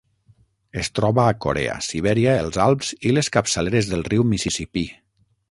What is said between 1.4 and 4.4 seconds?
Corea, Sibèria, els Alps i les capçaleres del riu